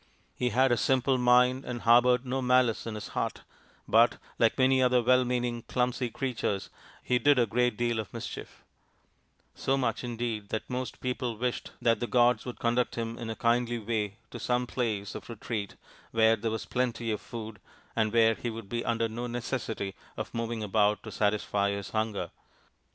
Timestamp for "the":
11.99-12.07